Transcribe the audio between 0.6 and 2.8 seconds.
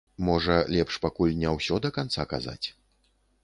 лепш пакуль не ўсё да канца казаць?